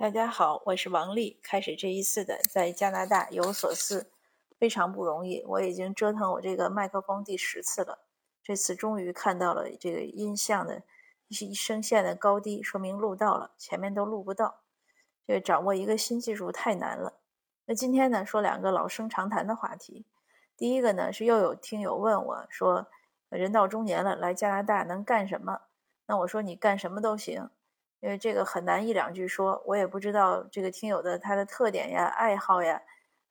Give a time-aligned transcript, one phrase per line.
[0.00, 1.40] 大家好，我是王丽。
[1.42, 4.12] 开始这一次的在加拿大有所思，
[4.56, 5.42] 非常不容易。
[5.44, 7.98] 我已经折腾我这个麦克风第十次了，
[8.40, 10.84] 这次终于看到了这个音像的
[11.52, 14.60] 声线的高低，说明录到了，前面都录不到。
[15.26, 17.14] 这个掌握一个新技术太难了。
[17.64, 20.06] 那今天呢，说两个老生常谈的话题。
[20.56, 22.86] 第一个呢，是又有听友问我说，
[23.30, 25.62] 人到中年了，来加拿大能干什么？
[26.06, 27.50] 那我说你干什么都行。
[28.00, 32.80] 因为这个很难一两句说，我也不知道这个听友的他的特点呀、爱好呀，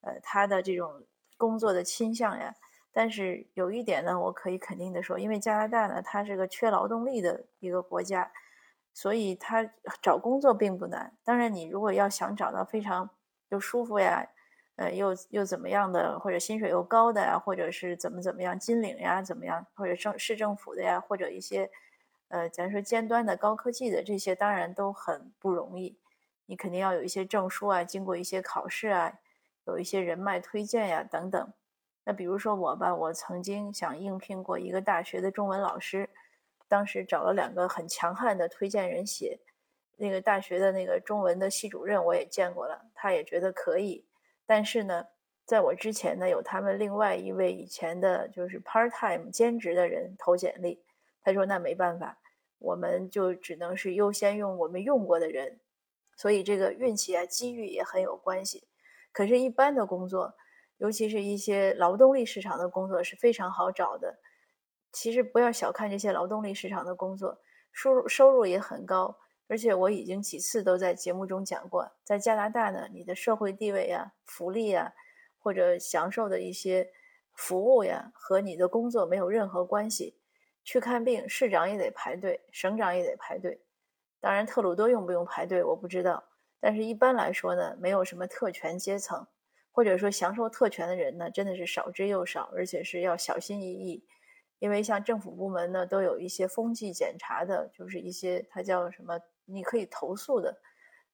[0.02, 1.04] 呃，他的这种
[1.38, 2.54] 工作的倾向呀。
[2.92, 8.30] 但是有一点呢，我可以肯定的说，因为加拿大呢，它是个缺劳动力的一个国家，
[8.94, 9.64] 所以他
[10.02, 11.16] 找工作并不难。
[11.24, 13.10] 当然，你如果要想找到非常
[13.50, 14.28] 又舒服呀，
[14.76, 21.70] 呃，又又怎么样的，或者薪水又高的呀，或者是怎么怎么样金领呀，怎么样，或者政市政府的呀，或者一些。
[22.30, 25.98] 呃，咱说尖端的高科技的这些当然都很不容易，
[26.46, 29.20] 你肯定要有一些证书啊，经过一些考试啊，
[29.66, 31.54] 有一些人脉推荐呀等等。
[32.04, 36.10] 那比如说我吧，我曾经想应聘过一个大学的中文老师，
[36.68, 39.40] 当时找了两个很强悍的推荐人写，
[39.96, 44.06] 那个大学的那个中文的系主任我也见过了，他也觉得可以。
[44.46, 45.08] 但是呢，
[45.46, 50.82] 在我之前呢，有他们另外一位以前的就是 part time 兼职的人投简历。
[51.28, 52.18] 他说：“那没办法，
[52.58, 55.60] 我们就只能是优先用我们用过的人，
[56.16, 58.66] 所以这个运气啊、机遇也很有关系。
[59.12, 60.36] 可是，一般的工作，
[60.78, 64.20] 尤其是一些劳动力市场的工作是非常好找的。
[64.94, 67.42] 其实不要小看这些劳动力市场的工作，
[67.74, 69.18] 收入收入也很高。
[69.50, 74.94] 而且我已经几次都在节目中讲过，在加拿大呢，你的社会地位啊、福利啊，
[75.40, 76.90] 或者享受的一些
[77.34, 80.16] 服务呀，和你的工作没有任何关系。”
[80.68, 83.58] 去看病，市长也得排队，省长也得排队。
[84.20, 86.22] 当然，特鲁多用不用排队，我不知道。
[86.60, 89.26] 但是一般来说呢，没有什么特权阶层，
[89.72, 94.06] 或者说享受特权的人呢，真的是少之又少，而且是要小心翼翼。
[94.60, 100.54] 因为像政府部门呢，都有一些风纪检查的，就是一些它叫什么，你可以投诉的，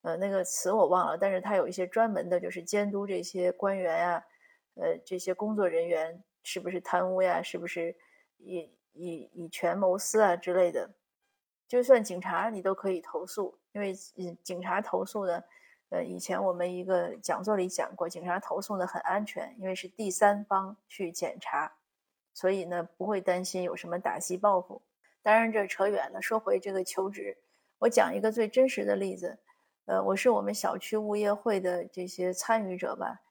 [0.01, 1.15] 呃，那个词我忘了。
[1.15, 4.25] 但是它有一些专门的，就是监督这些官员呀，
[4.81, 7.95] 呃，这些工作人员是不是贪污呀，是不是
[8.39, 8.67] 也。
[8.93, 10.89] 以以权谋私啊之类的，
[11.67, 15.43] 就算警察你都可以投诉，因为嗯，警察投诉呢，
[15.89, 21.71] 呃，以前我们一个讲座里讲过，警察投诉呢很安全，因为是第三方去检查，
[22.33, 24.81] 所以呢不会担心有什么打击报复。
[25.21, 27.37] 当然这扯远了，说回这个求职，
[27.79, 29.39] 我讲一个最真实的例子，
[29.85, 33.21] 呃，我是我们小区物业会的这些参与者吧。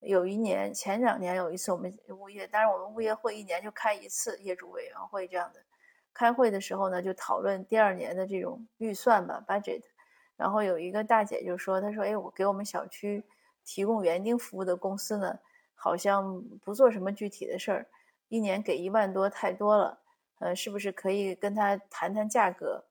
[0.00, 5.60] 有一年，前两年有一次，我们物业，当然我们物业会一年就开一次业主委员会这样的。
[6.12, 9.82] 开会的时候呢，就讨论第二年的这种预算吧，budget。
[10.36, 13.24] 然后有一个大姐就说：“她说，哎，我给我们小区
[13.64, 15.38] 提供园丁服务的公司呢，
[15.74, 17.86] 好像不做什么具体的事儿，
[18.28, 19.98] 一年给一万多太多了，
[20.38, 22.84] 呃，是不是可以跟他谈谈价格？”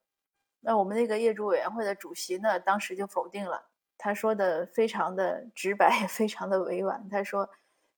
[0.60, 3.64] 那我们那个业主委员会的主席呢，当时就否定了。
[3.98, 7.08] 他说的非常的 直白，也非常的委婉。
[7.10, 7.48] 他说，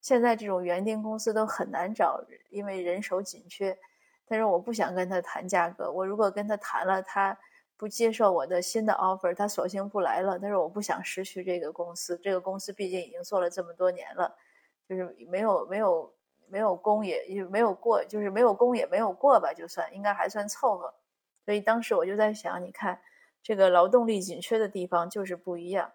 [0.01, 2.21] 现在这种园丁公司都很难找，
[2.51, 3.77] 因为人手紧缺。
[4.27, 5.91] 他说，我不想跟他谈价格。
[5.91, 7.37] 我如果跟他谈了，他
[7.77, 10.39] 不接受我的新的 offer，他索性不来了。
[10.39, 12.19] 他说，我不想失去这个公司。
[12.23, 14.37] 这个公司毕竟已经做了这么多年了，
[14.89, 16.15] 就是没有没有
[16.47, 20.95] 没有功也也没有过，就是没有功也没有过吧，就算应该还算凑合。
[21.45, 23.01] 所以当时我就在想，你看。
[23.43, 25.93] 这个劳动力紧缺的地方就是不一样。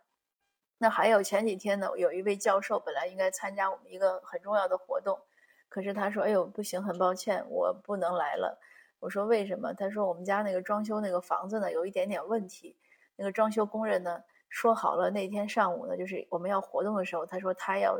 [0.79, 5.21] 那还有前几天呢，有一位教授本来应该参加我们一个很重要的活动，
[5.69, 8.59] 可是他说：“哎呦，不行，很抱歉，我不能来了。”
[8.99, 12.75] 我说：“为什么？”他说：“我们家那个装修那个房子呢，有一点点问题。
[13.15, 17.97] 那个装修工人呢，说好了那天上午呢，就是我们要活动的时候，他说他要，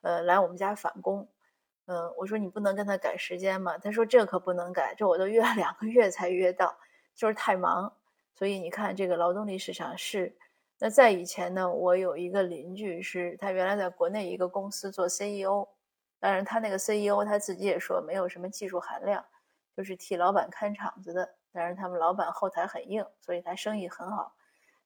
[0.00, 1.28] 呃，来我们家返工。
[1.86, 3.76] 嗯，我说你不能跟他改时间吗？
[3.76, 6.78] 他说这可不能改，这我都约了两个月才约到，
[7.14, 7.94] 就是太忙。”
[8.34, 10.36] 所以你看，这个劳动力市场是。
[10.80, 15.66] 那在以前呢，我有一个邻居，是他原来在国内一个公司做 CEO，
[16.18, 19.24] 当然他那个 CEO 他自己也说没有什么技术含量，
[19.76, 21.34] 就是替老板看场子的。
[21.52, 24.34] 但是他们老板后台很硬，所以他生意很好。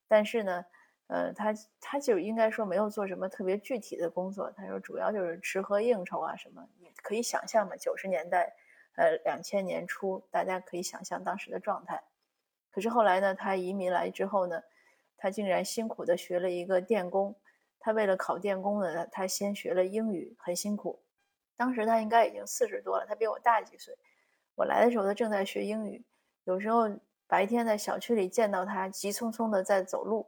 [0.06, 0.64] 但是呢，
[1.06, 4.52] 呃，他他就应该说没有做什么特别具体的工作。
[4.52, 8.54] 他说主要就是吃喝应酬啊什么，你可以想象嘛，九十年代，
[8.96, 12.04] 呃，两千年初，大家可以想象当时的状态。
[12.78, 14.62] 可是后来呢，他移民来之后呢，
[15.16, 17.34] 他竟然辛苦的学了一个电工。
[17.80, 21.02] 他为了考电工呢，他先学了英语，很辛苦。
[21.56, 23.92] 当时他应该已经四十多了，他比我大几岁。
[24.54, 26.04] 我来的时候，他正在学英语。
[26.44, 26.88] 有时候
[27.26, 30.24] 白天在小区里见到他，急匆匆的在走路。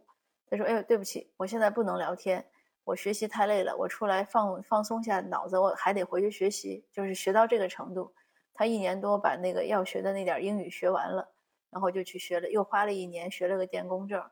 [0.49, 2.45] 他说：“哎呦，对不起，我现在不能聊天，
[2.83, 8.13] 我学习太累了，我出来放放松下脑子，我还得回去学习，就是学到这个程度。”
[8.53, 11.29] 他一年多把那个要学的那点英语学完了，
[11.71, 14.23] 然后就去学了，又花了一年学了个电工证。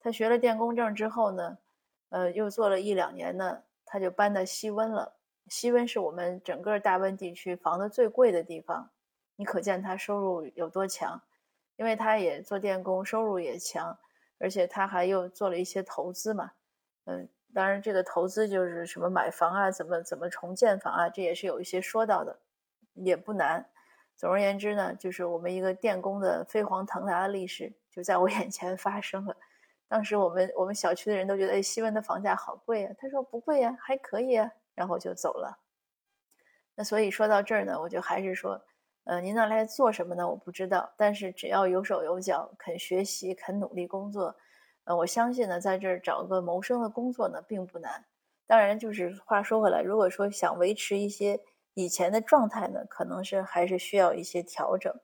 [0.00, 1.58] 他学了电工证之后呢，
[2.10, 5.14] 呃，又做了一两年呢，他就搬到西温了。
[5.48, 8.90] 西温是我们整个大温地区房子最贵的地方，
[9.36, 11.20] 你可见他收入有多强。
[11.76, 13.98] 因为他也做电工，收入也强，
[14.38, 16.52] 而且他还又做了一些投资嘛。
[17.06, 22.38] 嗯，当然这个投资就是什么买房啊，怎么怎么重建房啊，这也是有一些说到的。
[22.94, 23.66] 也不难。
[24.16, 29.36] 总而言之呢，就是我们一个电工的飞黄腾达的历史就在我 眼前发生了。
[29.88, 32.94] 当时我们我们小区的人都觉得，哎，西温的房价好贵啊。
[32.98, 35.58] 他说不贵呀，还可以啊，然后就走了。
[36.74, 38.60] 那所以说到这儿呢，我就还是说，
[39.04, 40.26] 呃，您那来做什么呢？
[40.28, 44.34] 我不知道，但是只要有手有脚，肯学习，肯努力工作，
[44.84, 48.04] 呃，我相信呢，在这儿找个谋生的工作呢，并不难。
[48.46, 51.40] 当然，就是话说回来，如果说想维持一些。
[51.74, 54.94] 以前的状态呢，可能是还是需要一些调整。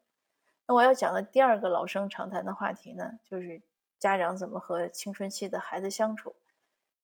[0.67, 3.63] 那我要讲的第二个老生常谈的话题呢，就是
[3.99, 6.37] 家长怎么和青春期的孩子相处。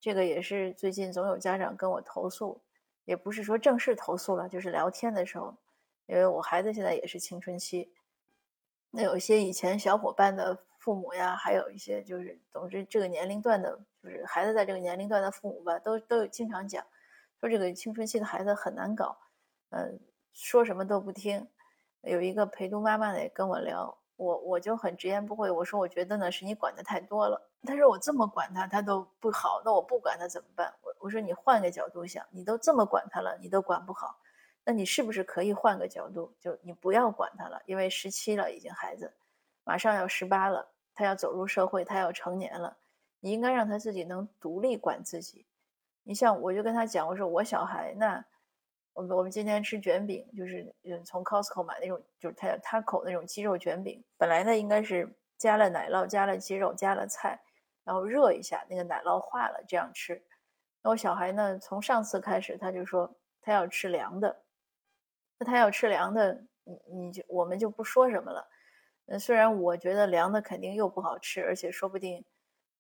[0.01, 2.61] 这个也是最近总有家长跟我投诉，
[3.07, 5.57] 也不是说正式投诉了，就是聊天的时候，
[6.05, 7.91] 因为我孩子现在也是青春期。
[8.91, 16.85] 那有些以前小伙伴的父母呀，还有一些就是总之这个年龄段的，就是孩子在这个年龄段的父母吧，都都经常讲，
[17.41, 19.19] 说这个青春期的孩子很难搞。
[19.77, 19.99] 嗯，
[20.33, 21.49] 说什么都不听。
[22.03, 27.51] 有一个陪读妈妈呢也跟我聊，我我就很直言不讳，我说我觉得呢是你管的太多了。
[27.65, 30.73] 他说我这么管他，他都不好，那我不管他怎么办？
[30.81, 34.17] 我我说你换个角度想，你都这么管他了，你都管不好，
[34.65, 37.61] 那你是不是可以换个角度，就你不要管他了？
[37.67, 39.13] 因为十七了已经孩子，
[39.65, 42.77] 马上要十八了，他要走入社会，他要成年了，
[43.19, 45.47] 你应该让他自己能独立管自己。
[46.05, 48.25] 你像我就跟他讲，我说我小孩那。
[48.95, 54.03] 我们我们今天吃卷饼，就是嗯从 Costco 买那种，就是他他口那种鸡肉卷饼。
[54.17, 57.39] 本来呢应该是加了奶酪、加了鸡肉、加了菜，
[57.85, 60.23] 然后热一下，那个奶酪化了这样吃。
[60.81, 63.13] 那我小孩呢，从上次开始他就说
[63.43, 64.43] 他要吃凉的。
[65.39, 68.49] 那他要吃凉的，你你就我们就不说什么了。
[69.07, 72.25] 嗯，虽然我觉得凉的肯定又不好吃，而且说不定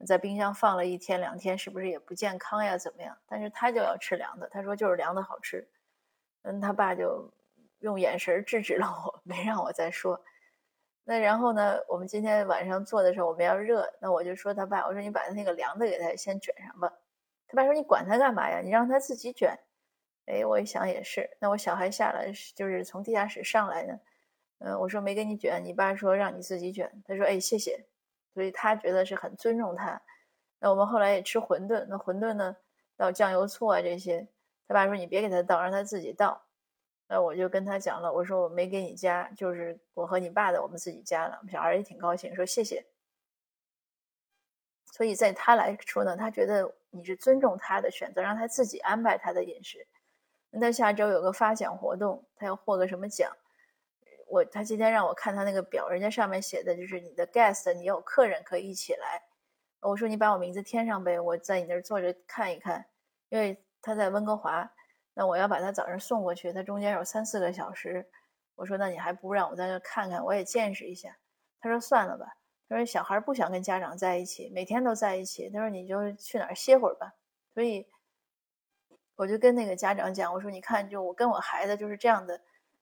[0.06, 2.78] 在冰箱放了一天两天，是不是也不健康呀？
[2.78, 3.18] 怎么样？
[3.26, 5.68] 但是他就要吃凉的，他说就是凉的好吃。
[6.44, 7.30] 嗯，他爸就
[7.80, 10.18] 用眼神制止了我，没让我再说。
[11.06, 16.90] 那然后呢，我们今天晚上做的时候，我们要热，那我就说他爸，我说你把那个凉的给他先卷上吧。
[17.46, 18.60] 他爸说你管他干嘛呀？
[18.60, 19.58] 你让他自己卷。
[20.26, 21.28] 哎，我一想也是。
[21.38, 24.00] 那我小孩下来就是从地下室上来呢，
[24.60, 26.90] 嗯，我说没给你卷，你爸说让你自己卷。
[27.06, 27.84] 他说哎谢谢，
[28.32, 30.00] 所以他觉得是很尊重他。
[30.58, 32.56] 那我们后来也吃馄饨，那馄饨呢
[32.96, 34.26] 倒酱油醋啊这些。
[34.66, 36.40] 他爸说：“你别给他倒，让他自己倒。”
[37.06, 42.82] 那我就跟他讲了，我说：“我没给你加，就是我和你爸的，我们自己加了。”小孩也挺高兴，说：“谢谢。”
[44.90, 49.86] 所以在他来说呢，他觉得你是尊重他的选择，让他自己安排他的饮食。
[50.48, 53.30] 那下周有个发奖活动，他要获个什么奖？
[54.26, 59.22] 我他今天让我看他那个表，人家上面写的就是你的 guest，你有客人可以一起来。
[59.80, 62.86] 我说：“你把我名字填上呗，我在你那儿坐着看一看，
[63.28, 64.72] 因为。”他在温哥华，
[65.12, 68.08] 那我要把他早上送过去，他中间有三四个小时。
[68.54, 71.18] 我说，那你还不如让我在这看看，我也见识一下。
[71.60, 72.36] 他说算了吧，
[72.68, 75.50] 他说小孩不想跟家长在一起，每天都在一起。
[75.50, 77.12] 他说你就去哪儿歇会儿吧。
[77.52, 77.86] 所以
[79.16, 82.40] 我就跟那个家长讲，我说你看，就我跟我孩子就是这样的，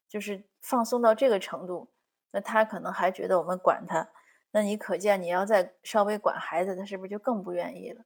[0.08, 1.88] 就是放松到这个程度。
[2.30, 4.08] 那他可能还觉得我们管他，
[4.52, 8.04] 那你可见你要再稍微管孩子，他是不是就更不愿意了？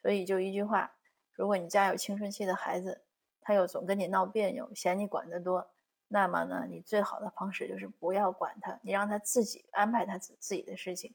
[0.00, 0.92] 所以就一句话。
[1.40, 3.00] 如果你家有青春期的孩子，
[3.40, 5.66] 他又总跟你闹别扭，嫌你管得多，
[6.06, 11.14] 那么呢，你最好的方式就是不要管他，你让他自己安排他自自己的事情，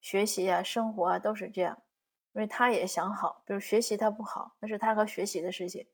[0.00, 1.76] 学习啊、生活啊都是这样，
[2.34, 5.84] 因为他也想好，比如学习他不好，那是他和学习的事情，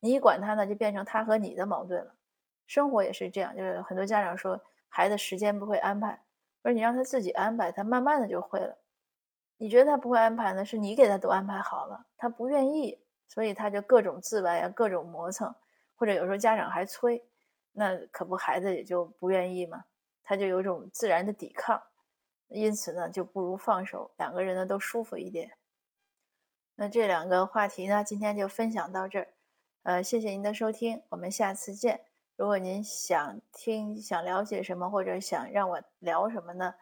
[0.00, 2.12] 你一管他呢，就变成他和你的矛盾了。
[2.66, 6.20] 生活也是这样，就是很多家长说孩子时间不会安排，
[6.62, 8.76] 而你让他自己安排，他慢慢的就会了。
[9.58, 12.98] 你觉得他不会安排呢，是你给他都安排好了，他不愿意。
[13.28, 15.54] 所以他就各种自白呀，各种磨蹭，
[15.94, 17.22] 或者有时候家长还催，
[17.72, 19.84] 那可不孩子也就不愿意嘛，
[20.24, 21.80] 他就有种自然的抵抗，
[22.48, 25.52] 因此呢就不如放手，两个人呢都舒服一点。
[26.74, 29.28] 那这两个话题呢，今天就分享到这儿，
[29.82, 32.00] 呃，谢谢您的收听，我们下次见。
[32.36, 36.74] 如果您想听、想了解什么，或者想让我聊什么呢？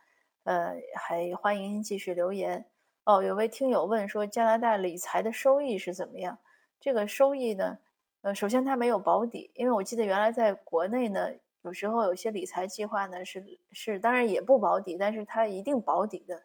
[0.44, 2.66] 呃，还欢迎您继续留言。
[3.06, 6.36] 哦，有位听友问说，加拿大理财的收益是怎么样？
[6.80, 7.78] 这个收益呢？
[8.22, 11.28] 呃，首先它没有保底，因为我记得原来在国内呢，
[11.62, 16.42] 有时候有些理财计划呢是是，当然也不保底，但是它一定保底的，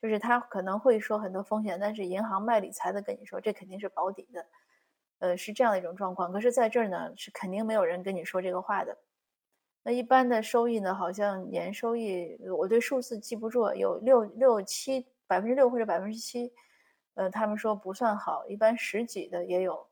[0.00, 4.46] 就是它可能会说很多风险，但是银行卖理财的跟你说这肯定是保底的，
[5.18, 6.32] 呃，是这样的一种状况。
[6.32, 8.96] 可是在这儿呢，是肯定没有人跟你说这个话的。
[9.82, 16.52] 那一般的收益呢，好像年收益，我对数字记不住，有六六七百分之六或者百分之七，
[17.14, 19.86] 呃，他们说不算好，一般十几的也有。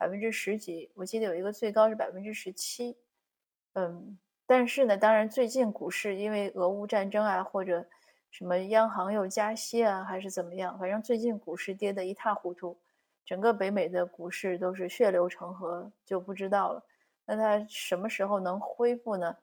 [0.00, 2.96] 百分之十几，我记得有一个最高是百分之十七，
[3.72, 4.16] 嗯，
[4.46, 7.84] 但是呢，当然最近股市因为俄乌战争啊，或者
[8.30, 12.78] 什么央行又加息啊，还是怎么样，反正最近股市跌得一塌糊涂，
[13.24, 16.80] 整个北美的股市都是血流成河，就不知道了。
[17.24, 19.36] 那它什么时候能恢复呢？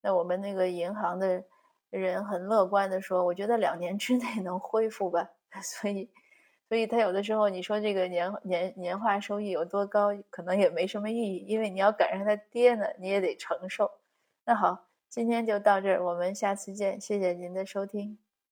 [0.00, 1.44] 那我们那个银行的
[1.90, 5.28] 人很乐观的说，我觉得两年之内能恢复吧，
[5.62, 6.10] 所以。
[6.68, 13.90] 所以，他有的时候你说这个年年年化收益有多高，可能也没什么意义，因为你要赶上它跌呢，你也得承受。
[14.44, 18.18] 那好，今天就到这儿，我们下次见，谢谢您的收听。